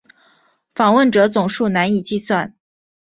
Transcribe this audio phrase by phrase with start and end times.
[0.73, 2.55] 访问者总数难以计算。